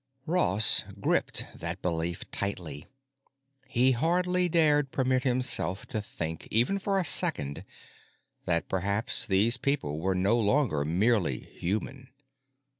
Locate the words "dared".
4.49-4.91